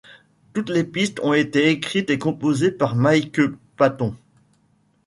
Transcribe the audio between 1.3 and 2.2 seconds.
été écrites et